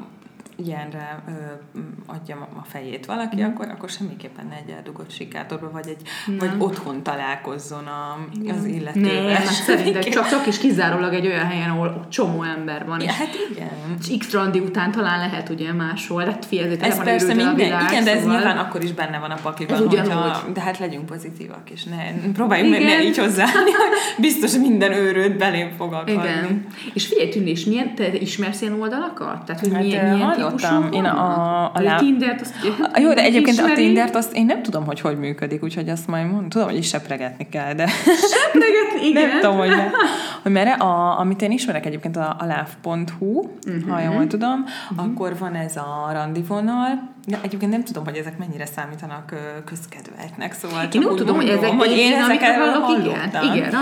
[0.66, 1.30] ilyenre ö,
[2.06, 3.44] adja a fejét valaki, mm.
[3.44, 6.36] akkor, akkor semmiképpen ne egy eldugott sikátorba, vagy, egy, nem.
[6.38, 8.18] vagy otthon találkozzon a,
[8.50, 9.22] az illetővel.
[9.22, 13.00] Nem, hát szerintem csak, csak is kizárólag egy olyan helyen, ahol csomó ember van.
[13.00, 13.68] Ja, hát igen.
[14.00, 17.90] És X randi után talán lehet ugye máshol, hát figyelj, ez persze minden, a világ,
[17.90, 18.36] igen, de ez szóval...
[18.36, 22.74] nyilván akkor is benne van a pakliban, hogyha, de hát legyünk pozitívak, és ne, próbáljunk
[22.74, 22.86] igen.
[22.86, 26.12] meg ne így hozzáállni, hogy biztos minden őrőt belém fog akarni.
[26.12, 26.66] Igen.
[26.94, 29.44] És figyelj, Tűnés, milyen, te ismersz ilyen oldalakat?
[29.44, 30.92] Tehát, hogy hát, milyen, milyen hallottam.
[30.92, 31.98] Én a, a, a láb...
[31.98, 32.54] Tindert azt
[32.92, 33.84] A- Jó, de egyébként a ismeri.
[33.84, 36.88] Tindert azt én nem tudom, hogy hogy működik, úgyhogy azt majd mondom, tudom, hogy is
[36.88, 39.28] sepregetni kell, de Seplegetni, igen.
[39.28, 39.88] nem tudom, hogy, ne,
[40.42, 40.72] hogy merre.
[40.72, 43.88] A, amit én ismerek egyébként a, a láv.hu, uh-huh.
[43.88, 45.06] ha jól tudom, uh-huh.
[45.06, 50.82] akkor van ez a randivonal, de egyébként nem tudom, hogy ezek mennyire számítanak közkedveltnek, szóval
[50.82, 53.18] Én csak úgy tudom, hogy mondom, ezek- hogy én, én, ezeket hallok, igen.
[53.18, 53.56] hallottam.
[53.56, 53.72] Igen,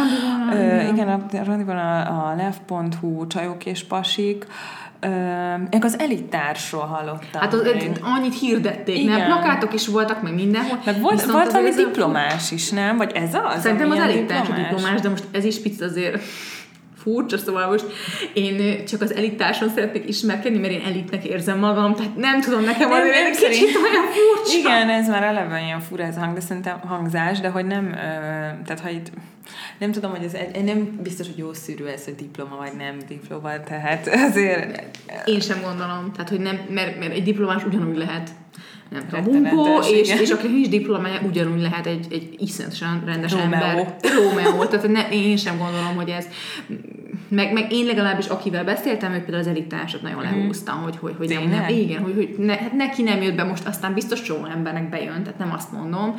[0.53, 1.09] Ö, igen.
[1.09, 4.46] a randivonal, a lev.hu, csajok és pasik,
[5.70, 7.40] én az elittársról hallottam.
[7.40, 7.90] Hát az, még.
[8.03, 9.18] annyit hirdették, Igen.
[9.18, 9.27] nem?
[9.27, 10.79] Plakátok is voltak, meg mindenhol.
[10.85, 12.96] Meg volt, Viszont volt valami ez a- diplomás is, nem?
[12.96, 13.61] Vagy ez az?
[13.62, 16.22] Szerintem az elitárs a diplomás, de most ez is picit azért
[17.09, 17.85] furcsa, szóval most
[18.33, 22.88] én csak az elitáson szeretnék ismerkedni, mert én elitnek érzem magam, tehát nem tudom, nekem
[22.88, 24.59] Nem, azért nem egy kicsit szerint- olyan furcsa.
[24.59, 27.90] Igen, ez már eleve ilyen fura ez a hang, de szerintem hangzás, de hogy nem,
[28.64, 29.11] tehát ha itt
[29.79, 32.97] nem tudom, hogy ez egy, nem biztos, hogy jó szűrő ez, hogy diploma vagy nem
[33.09, 34.83] diploma, tehát azért
[35.25, 38.31] Én sem gondolom, tehát hogy nem, mert, mert egy diplomás ugyanúgy lehet
[38.90, 43.51] nem tudom, munkó, és, és aki nincs diplomája, ugyanúgy lehet egy, egy iszonyatosan rendes Rómeó.
[43.53, 43.97] ember.
[44.14, 44.64] Rómeó.
[44.64, 46.27] Tehát ne, én sem gondolom, hogy ez
[47.29, 51.29] meg, meg én legalábbis, akivel beszéltem, ő például az elittársat nagyon lehúztam, hogy, hogy, hogy
[51.29, 54.45] nem, nem, igen, hogy, hogy ne, hát neki nem jött be most, aztán biztos csomó
[54.47, 56.14] embernek bejön, tehát nem azt mondom.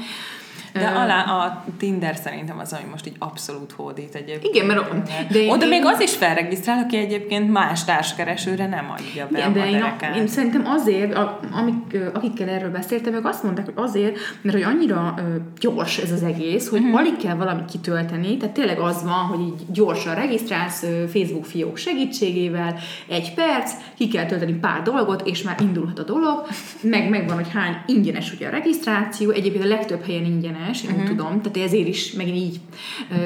[0.73, 4.55] De alá a Tinder szerintem az, ami most így abszolút hódít egyébként.
[4.55, 8.91] Igen, mert- de én- Oda én- még az is felregisztrál, aki egyébként más társkeresőre nem
[8.97, 13.13] adja be Igen, a de én, a, én szerintem azért, a, amik, akikkel erről beszéltem,
[13.13, 15.21] ők azt mondták, hogy azért, mert hogy annyira ö,
[15.59, 16.99] gyors ez az egész, hogy uh-huh.
[16.99, 21.77] alig kell valamit kitölteni, tehát tényleg az van, hogy így gyorsan regisztrálsz ö, Facebook fiók
[21.77, 22.75] segítségével,
[23.07, 26.47] egy perc, ki kell tölteni pár dolgot, és már indulhat a dolog,
[26.81, 30.99] meg megvan, hogy hány ingyenes ugye a regisztráció, egyébként a legtöbb helyen ingyenes, én Mhm.
[30.99, 31.07] uh-huh.
[31.17, 32.59] tudom, tehát ezért is megint így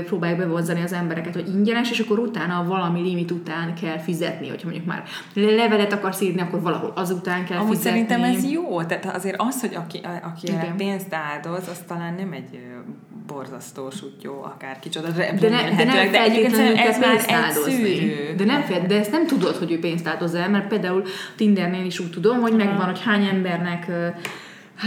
[0.06, 4.67] próbáljuk bevonzani az embereket, hogy ingyenes, és akkor utána valami limit után kell fizetni, hogyha
[4.69, 7.89] mondjuk már levelet akarsz írni, akkor valahol azután kell Amúgy fizetni.
[8.06, 10.76] szerintem ez jó, tehát azért az, hogy aki, aki Igen.
[10.78, 12.60] pénzt áldoz, az talán nem egy
[13.28, 18.36] borzasztó sutyó, akár kicsoda, De, ne, de nem de egyébként ez már egy.
[18.38, 21.04] De, nem fel, de ezt nem tudod, hogy ő pénzt áldoz el, mert például
[21.36, 23.86] Tindernél is úgy tudom, hogy megvan, hogy hány embernek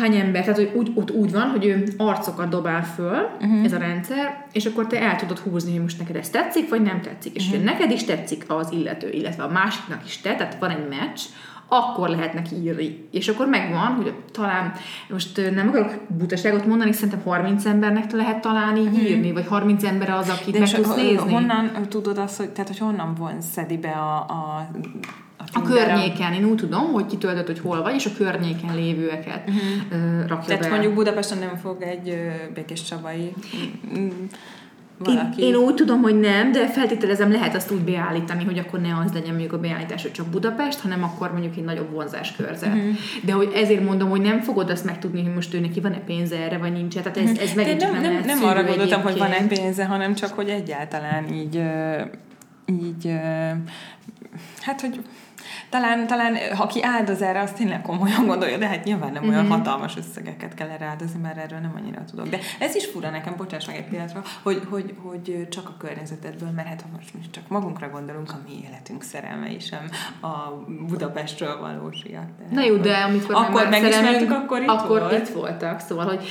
[0.01, 3.65] hány ember, tehát hogy úgy, ott úgy van, hogy ő arcokat dobál föl, uh-huh.
[3.65, 6.83] ez a rendszer, és akkor te el tudod húzni, hogy most neked ez tetszik, vagy
[6.83, 7.35] nem tetszik.
[7.35, 7.65] És uh-huh.
[7.65, 11.21] neked is tetszik az illető, illetve a másiknak is te, tehát van egy meccs,
[11.69, 13.09] akkor lehet neki írni.
[13.11, 14.73] És akkor megvan, hogy talán,
[15.09, 20.11] most nem akarok butaságot mondani, szerintem 30 embernek lehet talán így írni, vagy 30 ember
[20.11, 21.33] az, akit De meg tudsz nézni.
[21.33, 24.69] honnan tudod azt, hogy, tehát, hogy honnan von szedi be a, a,
[25.53, 30.29] A környéken, én úgy tudom, hogy kitöltött, hogy hol vagy, és a környéken lévőeket uh-huh.
[30.29, 30.69] rakja Tehát be.
[30.69, 32.19] mondjuk Budapesten nem fog egy
[32.55, 33.33] Békés Csabai
[33.99, 34.09] mm,
[35.05, 35.43] én, valaki...
[35.43, 39.13] én úgy tudom, hogy nem, de feltételezem lehet azt úgy beállítani, hogy akkor ne az
[39.13, 42.75] legyen mondjuk a beállítás, hogy csak Budapest, hanem akkor mondjuk egy nagyobb vonzáskörzet.
[42.75, 42.95] Uh-huh.
[43.25, 46.37] De hogy ezért mondom, hogy nem fogod azt megtudni, hogy most ő neki van-e pénze
[46.37, 49.19] erre, vagy nincs Tehát ez, ez megint csak nem, nem, nem, nem arra gondoltam, hogy
[49.19, 51.63] van-e pénze, hanem csak, hogy egyáltalán így,
[52.67, 53.13] így
[54.61, 55.01] hát, hogy
[55.69, 59.47] talán, talán, ha aki áldoz erre, azt tényleg komolyan gondolja, de hát nyilván nem olyan
[59.47, 62.29] hatalmas összegeket kell erre áldozni, mert erről nem annyira tudok.
[62.29, 66.51] De ez is fura nekem, bocsáss meg egy pillanatra, hogy, hogy, hogy csak a környezetedből,
[66.51, 70.51] mert hát ha most csak magunkra gondolunk, a mi életünk szerelmei sem a
[70.89, 72.29] Budapestről valósiak.
[72.51, 75.29] Na jó, de amikor Akkor szerelmünk, akkor itt akkor volt.
[75.29, 75.81] itt voltak.
[75.81, 76.25] Szóval, hogy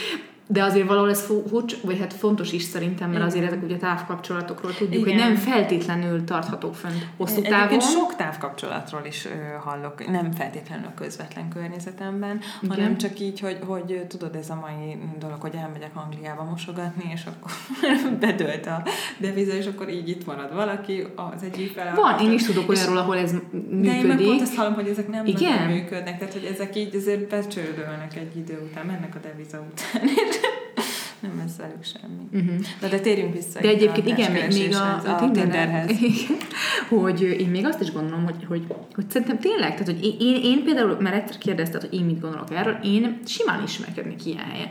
[0.48, 4.74] de azért valahol ez furcsa, vagy hát fontos is szerintem, mert azért ezek ugye távkapcsolatokról
[4.74, 5.20] tudjuk, Igen.
[5.20, 7.58] hogy nem feltétlenül tarthatók fönt hosszú távon.
[7.58, 9.28] Egyébként sok távkapcsolatról is
[9.64, 12.76] hallok, nem feltétlenül a közvetlen környezetemben, Igen.
[12.76, 17.24] hanem csak így, hogy, hogy tudod, ez a mai dolog, hogy elmegyek Angliába mosogatni, és
[17.26, 17.52] akkor
[18.20, 18.84] bedölt a
[19.18, 21.92] deviza, és akkor így itt marad valaki az egyik fele.
[21.94, 23.38] Van, én is tudok olyanról, ahol ez De
[23.78, 24.42] én meg pont működik.
[24.42, 25.68] azt hallom, hogy ezek nem Igen?
[25.68, 30.10] működnek, tehát hogy ezek így azért becsődölnek egy idő után, mennek a deviza után,
[31.28, 32.24] nem lesz velük semmi.
[32.34, 32.66] Uh-huh.
[32.82, 33.60] Na de térjünk vissza.
[33.62, 35.92] De egyébként igen, még, társkereséshez, a, a Tinderhez.
[36.90, 40.44] hogy én még azt is gondolom, hogy, hogy, hogy szerintem tényleg, tehát hogy én, én,
[40.44, 44.70] én például, mert egyszer kérdezted, hogy én mit gondolok erről, én simán ismerkednék ilyen helyen.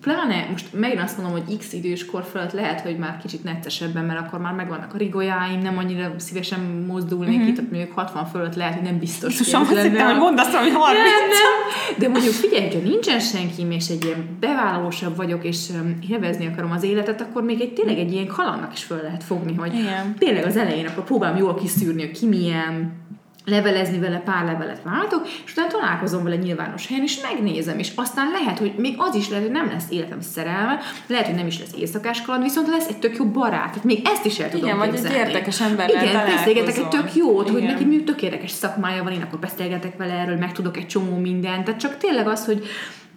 [0.00, 4.04] Pláne most megint azt mondom, hogy x idős kor fölött lehet, hogy már kicsit neccesebben,
[4.04, 7.46] mert akkor már megvannak a rigolyáim, nem annyira szívesen mozdulnék mm-hmm.
[7.46, 9.34] itt, tehát mondjuk 60 fölött lehet, hogy nem biztos.
[9.34, 10.84] Szóval azt hittem, hogy azt, hogy 30.
[10.84, 11.98] nem, nem.
[11.98, 16.70] De mondjuk figyelj, hogyha nincsen senki, és egy ilyen bevállalósabb vagyok, és um, élvezni akarom
[16.70, 20.14] az életet, akkor még egy tényleg egy ilyen kalannak is föl lehet fogni, hogy Igen.
[20.18, 22.92] tényleg az elején akkor próbálom jól kiszűrni, hogy ki milyen,
[23.44, 28.30] levelezni vele, pár levelet váltok, és utána találkozom vele nyilvános helyen, és megnézem, és aztán
[28.30, 31.58] lehet, hogy még az is lehet, hogy nem lesz életem szerelme, lehet, hogy nem is
[31.58, 33.68] lesz éjszakás kaland, viszont lesz egy tök jó barát.
[33.68, 37.14] Tehát még ezt is el tudom Igen, vagy egy érdekes ember Igen, beszélgetek egy tök
[37.14, 37.72] jót, hogy Igen.
[37.72, 41.64] neki mi tök érdekes szakmája van, én akkor beszélgetek vele erről, megtudok egy csomó mindent.
[41.64, 42.64] Tehát csak tényleg az, hogy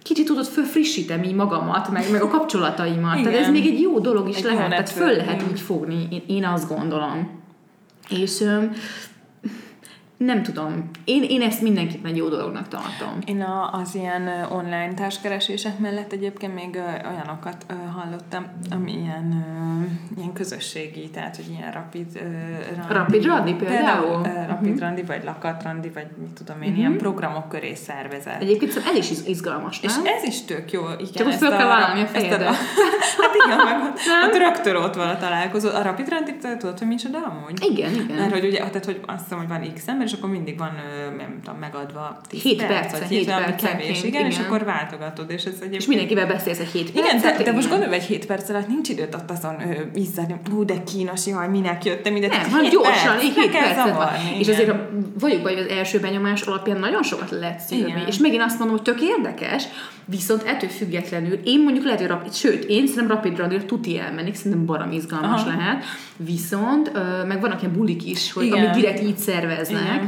[0.02, 3.22] kicsit tudod, fölfrissítem így magamat, meg, meg a kapcsolataimat.
[3.22, 3.50] Tehát ez Igen.
[3.50, 6.68] még egy jó dolog is Egy lehet, tehát föl lehet úgy fogni, én, én azt
[6.68, 7.42] gondolom.
[8.08, 8.42] És
[10.24, 13.18] nem tudom, én, én ezt mindenképpen jó dolognak tartom.
[13.26, 19.44] Én a, az ilyen online társkeresések mellett egyébként még olyanokat hallottam, ami ilyen,
[20.16, 22.06] ilyen közösségi, tehát hogy ilyen rapid
[22.76, 22.92] randi.
[22.94, 24.20] Rapid randi például?
[24.24, 24.78] ö, rapid Mhm.
[24.82, 28.40] randi, vagy lakat randi, vagy mit tudom én, ilyen programok köré szervezett.
[28.42, 30.06] Egyébként szerintem ez is iz- izgalmas, És nem?
[30.16, 30.82] ez is tök jó.
[30.98, 32.50] Igen, Csak ezt föl kell vállalni a fejedre.
[33.24, 35.68] Hát igen, meg ott, ott rögtön ott van a találkozó.
[35.68, 37.64] A Rapid Randit tudod, hogy micsoda amúgy?
[37.70, 38.16] Igen, igen.
[38.16, 40.70] Mert hogy ugye, tehát, hogy azt hiszem, hogy van X ember, és akkor mindig van,
[41.16, 44.34] nem tudom, megadva 10 Hét perc, perce, vagy hét hét valami percenként, kevés, igen, és
[44.34, 44.46] igen.
[44.46, 45.80] akkor váltogatod, és ez egyébként...
[45.80, 48.68] És mindenkivel beszélsz egy hét Igen, percet, de, de most gondolj, egy hét perc alatt
[48.68, 49.56] nincs időt ott azon
[49.94, 52.26] izzadni, hú, de kínos, jaj, minek jöttem ide.
[52.26, 54.08] Nem, hanem gyorsan, perc, egy le hét kell percet van.
[54.38, 54.54] És igen.
[54.54, 54.76] azért
[55.18, 57.90] vagyok vagy az első benyomás alapján nagyon sokat lehet szűrni.
[57.90, 58.06] Igen.
[58.06, 59.64] És megint azt mondom, hogy tök érdekes,
[60.04, 64.34] viszont ettől függetlenül én mondjuk lehet, hogy rapid, sőt, én szerintem rapid randira tuti elmennék,
[64.34, 65.56] szerintem barom izgalmas Aha.
[65.56, 65.84] lehet.
[66.16, 66.92] Viszont,
[67.26, 68.58] meg vannak ilyen bulik is, hogy Igen.
[68.58, 69.82] amit direkt így szerveznek.
[69.82, 70.03] Igen.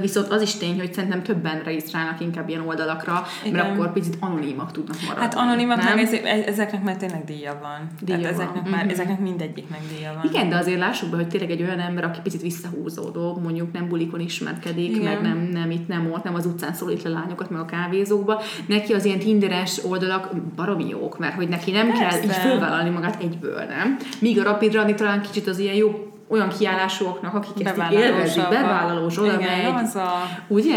[0.00, 3.52] Viszont az is tény, hogy szerintem többen regisztrálnak inkább ilyen oldalakra, Igen.
[3.56, 5.22] mert akkor picit anonimak tudnak maradni.
[5.22, 5.94] Hát anonimak, nem?
[5.94, 6.12] meg ez,
[6.46, 7.88] ezeknek már tényleg díja van.
[8.00, 8.44] Díja Tehát van.
[8.44, 8.92] ezeknek, már, Mhm.
[8.92, 10.30] ezeknek mindegyiknek díja van.
[10.32, 13.88] Igen, de azért lássuk be, hogy tényleg egy olyan ember, aki picit visszahúzódó, mondjuk nem
[13.88, 15.02] bulikon ismerkedik, Igen.
[15.02, 18.42] meg nem, nem itt, nem ott, nem az utcán szólít le lányokat, meg a kávézókba.
[18.66, 22.24] Neki az ilyen tinderes oldalak baromi jók, mert hogy neki nem kell Persze.
[22.24, 23.96] így fölvállalni magát egyből, nem?
[24.20, 28.48] Míg a Rapid Rally talán kicsit az ilyen jó olyan kiállásúak, akik ezt így élvezik,
[28.48, 30.12] bevállalós, oda Igen, megy, az a...
[30.48, 30.76] Ugye?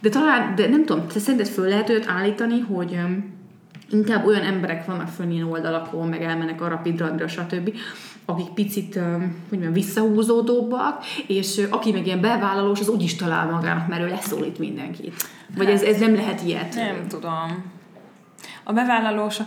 [0.00, 2.98] De talán, de nem tudom, te szerinted föl lehet őt állítani, hogy
[3.90, 7.74] inkább olyan emberek vannak fönn ilyen oldalakon, meg elmennek a rapid randra, stb.,
[8.24, 13.88] akik picit, hogy mondjam, visszahúzódóbbak, és aki meg ilyen bevállalós, az úgy is talál magának,
[13.88, 15.14] mert ő leszólít mindenkit.
[15.56, 16.74] Vagy ez, ez nem lehet ilyet.
[16.74, 17.74] Nem tudom.
[18.64, 19.38] A bevállalós,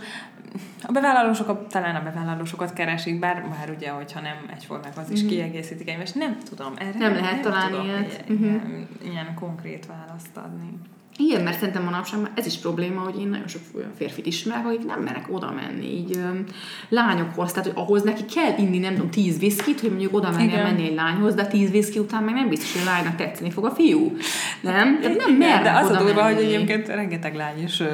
[0.82, 5.88] a bevállalósok talán a bevállalósokat keresik, bár, bár ugye, hogyha nem egyformák, az is kiegészítik
[5.88, 6.14] egymást.
[6.14, 6.72] Nem tudom.
[6.76, 6.98] Erre Mhm.
[6.98, 8.24] Nem lehet találni tudok ilyet.
[8.28, 8.44] Ilyen, Mhm.
[8.44, 10.78] ilyen, ilyen konkrét választ adni.
[11.16, 14.86] Igen, mert szerintem manapság ez is probléma, hogy én nagyon sok olyan férfit ismerek, akik
[14.86, 16.44] nem merek oda menni, így öm,
[16.88, 20.44] lányokhoz, tehát hogy ahhoz neki kell inni, nem tudom, tíz viszkit, hogy mondjuk oda menni,
[20.44, 20.62] Igen.
[20.62, 23.64] menni egy lányhoz, de tíz viszki után meg nem biztos, hogy a lánynak tetszeni fog
[23.64, 24.16] a fiú.
[24.60, 25.00] Nem?
[25.00, 27.86] Tehát nem mernek de az a durva, hogy egyébként rengeteg lány is ö,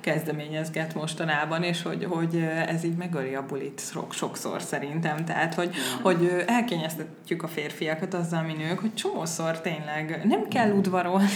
[0.00, 5.24] kezdeményezget mostanában, és hogy, hogy ez így megöli a bulit sok, sokszor szerintem.
[5.24, 5.70] Tehát, hogy,
[6.02, 11.28] hogy ö, elkényeztetjük a férfiakat azzal, mi nők, hogy csomószor tényleg nem kell udvarolni,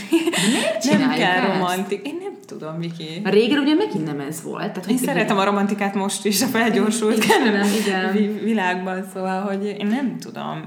[0.91, 2.07] nem kell romantik.
[2.07, 3.21] Én nem tudom, Viki.
[3.25, 4.73] Régen ugye megint nem ez volt.
[4.73, 8.13] Tehát, Én szeretem a romantikát most is, a felgyorsult nem, igen.
[8.13, 10.65] vi- világban, szóval, hogy én nem tudom,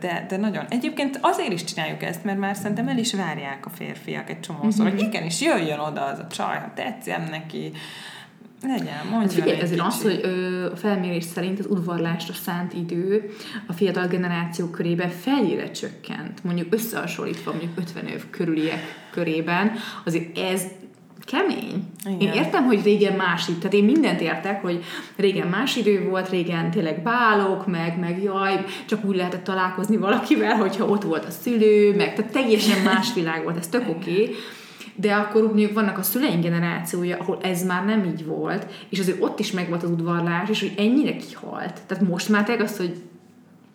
[0.00, 0.64] de, de nagyon.
[0.68, 4.86] Egyébként azért is csináljuk ezt, mert már szerintem el is várják a férfiak egy csomószor,
[4.86, 4.94] Mhm.
[4.96, 7.72] hogy igenis jöjjön oda az a csaj, ha tetszen neki,
[8.62, 12.72] legyen, Hát mondjon figyelj, egy azért az, hogy ö, a felmérés szerint az udvarlásra szánt
[12.72, 13.30] idő
[13.66, 19.72] a fiatal generáció körében felére csökkent, mondjuk összehasonlítva mondjuk 50 év körüliek körében,
[20.04, 20.62] azért ez
[21.24, 21.84] kemény.
[22.04, 22.20] Igen.
[22.20, 24.84] Én értem, hogy régen más idő, tehát én mindent értek, hogy
[25.16, 30.56] régen más idő volt, régen tényleg bálok, meg, meg jaj, csak úgy lehetett találkozni valakivel,
[30.56, 34.34] hogyha ott volt a szülő, meg tehát teljesen más világ volt, ez tök oké, okay.
[35.00, 39.22] De akkor mondjuk vannak a szüleink generációja, ahol ez már nem így volt, és azért
[39.22, 41.80] ott is megvolt az udvarlás, és hogy ennyire kihalt.
[41.86, 43.02] Tehát most már tényleg az, hogy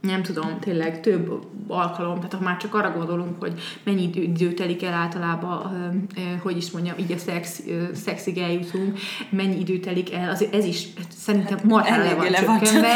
[0.07, 4.53] nem tudom, tényleg több alkalom, tehát ha már csak arra gondolunk, hogy mennyi idő, idő
[4.53, 5.71] telik el általában,
[6.41, 7.61] hogy is mondjam, így a szex,
[7.93, 10.87] szexig eljutunk, mennyi idő telik el, azért ez is
[11.17, 12.87] szerintem hát, marhára le van csökkenve.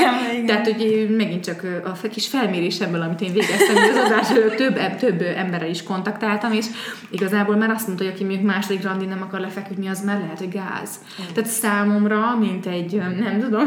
[0.45, 1.63] Tehát, hogy megint csak
[2.03, 6.65] a kis felmérésemből, amit én végeztem, az adás előtt több, több emberrel is kontaktáltam, és
[7.09, 10.39] igazából már azt mondta, hogy aki még második randi nem akar lefeküdni, az már lehet,
[10.39, 10.99] hogy gáz.
[11.33, 13.65] Tehát számomra, mint egy, nem tudom,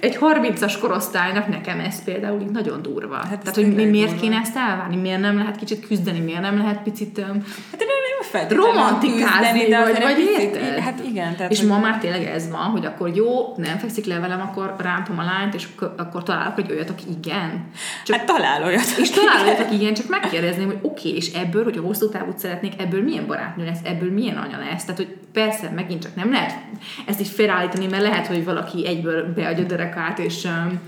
[0.00, 3.16] egy 30-as korosztálynak nekem ez például így nagyon durva.
[3.16, 4.22] Hát Tehát, hogy mi, miért durva.
[4.22, 4.96] kéne ezt elvárni?
[4.96, 6.20] Miért nem lehet kicsit küzdeni?
[6.20, 7.18] Miért nem lehet picit...
[7.18, 7.80] öm, Hát
[8.32, 10.78] feltétlenül romantikázni, küzdeni, de vagy, vagy érted?
[10.78, 11.36] Hát igen.
[11.36, 14.40] Tehát, És hogy- ma már tényleg ez van, hogy akkor jó, nem fekszik le velem,
[14.40, 17.70] akkor rántom a lányt, és akkor- találok egy olyat, aki igen.
[18.04, 18.84] Csak Hát talál olyat.
[18.98, 22.38] és találod, olyat, aki igen, csak megkérdezném, hogy oké, okay, és ebből, hogyha hosszú távút
[22.38, 24.84] szeretnék, ebből milyen barátnő lesz, ebből milyen anya lesz.
[24.84, 26.54] Tehát, hogy persze, megint csak nem lehet
[27.06, 30.80] ezt is felállítani, mert lehet, hogy valaki egyből beadja a derekát, és um,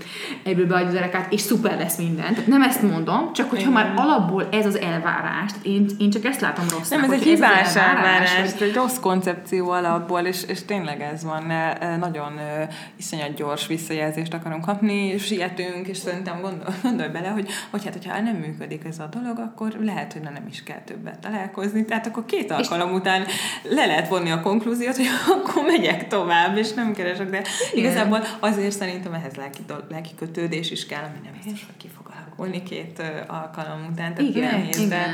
[0.43, 2.33] egyből beadja a derekát, és szuper lesz minden.
[2.33, 6.25] Tehát nem ezt mondom, csak hogyha már alapból ez az elvárás, tehát én, én csak
[6.25, 6.99] ezt látom rossznak.
[7.01, 11.97] Nem, ez egy hibás elvárás, egy rossz koncepció alapból, és, és tényleg ez van, ne-
[11.97, 12.63] nagyon ö,
[12.95, 17.93] iszonyat gyors visszajelzést akarunk kapni, és sietünk, és szerintem gondol, gondolj bele, hogy, hogy hát,
[17.93, 21.85] hogyha nem működik ez a dolog, akkor lehet, hogy na nem is kell többet találkozni,
[21.85, 23.25] tehát akkor két alkalom után
[23.63, 27.41] le lehet vonni a konklúziót, hogy akkor megyek tovább, és nem keresek, de
[27.73, 27.85] Igen.
[27.85, 32.04] igazából azért szerintem ehhez lelki, lelki kötődés is kell, ami nem biztos, hogy ki fog
[32.37, 35.09] alakulni két alkalom után, tehát Igen, nehéz, de igen.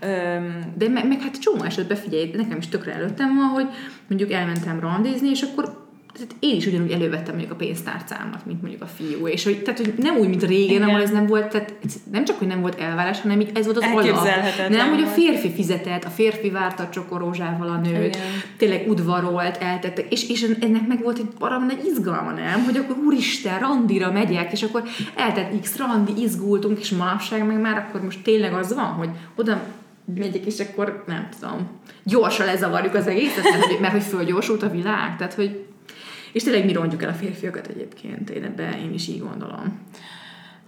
[0.00, 3.68] öm, De meg, meg hát csomó esetben figyelj, nekem is tökre előttem van, hogy
[4.08, 5.81] mondjuk elmentem randizni, és akkor
[6.12, 9.78] tehát én is ugyanúgy elővettem mondjuk a pénztárcámat, mint mondjuk a fiú, és hogy, tehát,
[9.78, 10.88] hogy nem úgy, mint régen, Igen.
[10.88, 11.74] ahol ez nem volt, tehát
[12.10, 13.98] nem csak, hogy nem volt elvárás, hanem így ez volt az alap.
[13.98, 18.26] Elképzelhetetlen Nem, hogy a férfi fizetett, a férfi várta a csokorózsával a nőt, Igen.
[18.56, 22.64] tényleg udvarolt, eltette, és, és ennek meg volt egy barom nagy izgalma, nem?
[22.64, 24.82] Hogy akkor úristen, randira megyek, és akkor
[25.14, 29.62] eltett x randi, izgultunk, és manapság meg már akkor most tényleg az van, hogy oda
[30.14, 31.68] megyek, és akkor nem tudom,
[32.04, 35.64] gyorsan lezavarjuk az egészet, mert hogy fölgyorsult a világ, tehát hogy
[36.32, 39.80] és tényleg mi rontjuk el a férfiakat egyébként, én ebben én is így gondolom.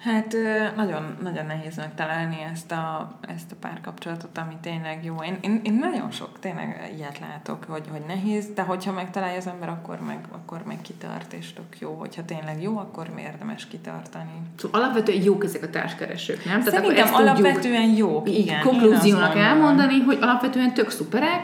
[0.05, 0.37] Hát
[0.77, 5.15] nagyon, nagyon nehéz megtalálni ezt a, ezt a párkapcsolatot, ami tényleg jó.
[5.27, 9.47] Én, én, én nagyon sok tényleg ilyet látok, hogy, hogy nehéz, de hogyha megtalálja az
[9.47, 11.93] ember, akkor meg, akkor meg kitart, és tök jó.
[11.99, 14.41] Hogyha tényleg jó, akkor mi érdemes kitartani.
[14.57, 16.63] Szóval alapvetően jók ezek a társkeresők, nem?
[16.63, 18.61] Szerintem tudjuk alapvetően jók, igen.
[18.61, 21.43] konklúziónak elmondani, hogy alapvetően tök szuperek,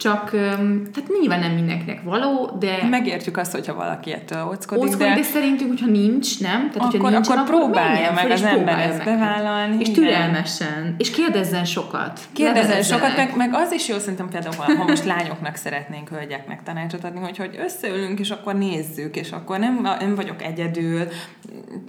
[0.00, 5.14] csak tehát nyilván nem mindenkinek való, de Megértjük azt, hogyha valaki ettől óckodik, Óckodik, de
[5.14, 6.70] de szerintünk, hogyha nincs, nem?
[6.70, 9.92] Tehát, hogyha Akkor- nincsen, akkor próbálja menjen meg föl, az ember ezt bevállalni, És igen.
[9.92, 10.94] türelmesen.
[10.98, 12.20] És kérdezzen sokat.
[12.32, 13.02] Kérdezel Levelezzenek.
[13.02, 17.20] sokat, meg, meg az is jó szerintem például, ha, most lányoknak szeretnénk hölgyeknek tanácsot adni,
[17.20, 21.08] hogy, hogy összeülünk, és akkor nézzük, és akkor nem, nem vagyok egyedül,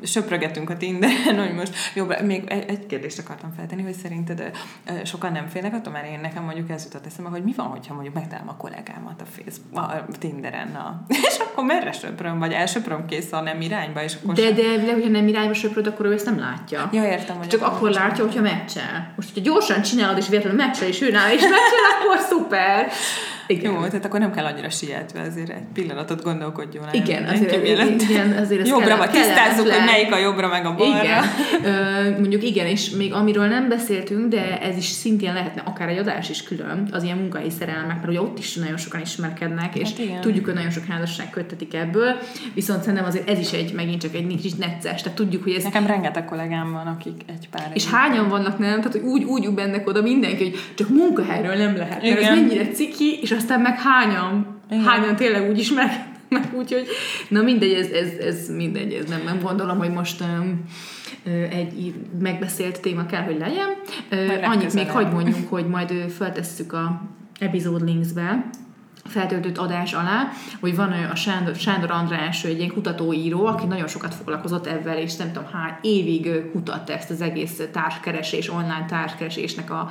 [0.03, 4.51] söprögetünk a Tinderen, hogy most jobb, még egy, kérdést akartam feltenni, hogy szerinted
[5.03, 7.93] sokan nem félnek attól, mert én nekem mondjuk ez jutott eszembe, hogy mi van, hogyha
[8.01, 11.01] mondjuk megtalálom a kollégámat a Facebook, a Tinderen, na.
[11.29, 14.61] és akkor merre söpröm, vagy elsöpröm kész a nem irányba, és akkor De, sem- de,
[14.85, 16.89] de, hogyha nem irányba söpröd, akkor ő ezt nem látja.
[16.91, 19.13] Ja, értem, hogy Csak akkor látja, hogyha meccsel.
[19.15, 22.91] Most, hogyha gyorsan csinálod, és véletlenül meccsel, és ő nála is meccsel, akkor szuper.
[23.51, 23.71] Igen.
[23.71, 26.93] Jó, tehát akkor nem kell annyira sietve, azért egy pillanatot gondolkodjon el.
[26.93, 27.65] Igen, azért,
[28.01, 31.03] igen, azért ez Jobbra vagy, tisztázzuk, hogy melyik a jobbra, meg a balra.
[31.03, 31.23] Igen.
[31.63, 35.97] Ö, mondjuk igen, és még amiről nem beszéltünk, de ez is szintén lehetne akár egy
[35.97, 39.89] adás is külön, az ilyen munkahelyi szerelmek, mert ugye ott is nagyon sokan ismerkednek, és
[39.89, 40.21] Hát igen.
[40.21, 42.15] tudjuk, hogy nagyon sok házasság köttetik ebből,
[42.53, 45.63] viszont szerintem azért ez is egy, megint csak egy kicsit necces, tehát tudjuk, hogy ez
[45.63, 48.75] Nekem rengeteg kollégám van, akik egy pár és hányan vannak, nem?
[48.75, 52.01] Tehát, hogy úgy, úgy bennek oda mindenki, hogy csak munkahelyről nem lehet.
[52.01, 52.37] Mert ez Igen.
[52.37, 54.83] mennyire ciki, és aztán meg hányan, Igen.
[54.83, 55.89] hányan tényleg úgy is meg,
[56.29, 56.87] meg úgyhogy,
[57.27, 60.63] na mindegy, ez, ez, ez mindegy, ez nem, nem gondolom, hogy most um,
[61.49, 63.69] egy megbeszélt téma kell, hogy legyen.
[64.09, 67.01] Ö, Annyit még hagyd mondjunk, hogy majd ö, feltesszük a
[67.39, 68.49] episode linksbe,
[69.11, 70.27] feltöltött adás alá,
[70.59, 75.15] hogy van a Sándor, Sándor András, egy ilyen kutatóíró, aki nagyon sokat foglalkozott ebben, és
[75.15, 79.89] nem tudom hány évig kutatta ezt az egész társkeresés, online társkeresésnek a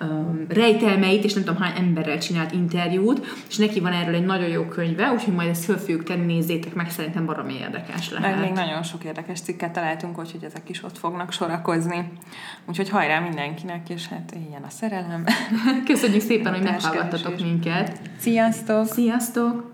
[0.00, 4.48] um, rejtelmeit, és nem tudom hány emberrel csinált interjút, és neki van erről egy nagyon
[4.48, 8.30] jó könyve, úgyhogy majd ezt föl fogjuk tenni, nézzétek meg, szerintem baromi érdekes lehet.
[8.30, 12.12] Meg még nagyon sok érdekes cikket találtunk, úgyhogy ezek is ott fognak sorakozni.
[12.66, 15.24] Úgyhogy hajrá mindenkinek, és hát ilyen a szerelem.
[15.86, 17.00] Köszönjük szépen, hogy Társkeresés.
[17.00, 18.00] meghallgattatok minket.
[18.62, 18.94] Sziasztok!
[18.94, 19.71] Sziasztok!